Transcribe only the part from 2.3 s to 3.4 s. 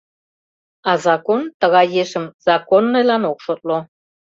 законныйлан ок